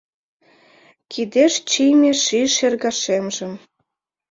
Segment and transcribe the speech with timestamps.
[1.11, 3.53] Кидеш чийыме ший шергашемжым